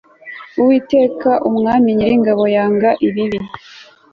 [0.59, 3.39] uwiteka umwami nyiringabo yanga ibibi